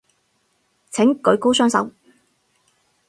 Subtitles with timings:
[0.89, 1.91] 請舉高雙手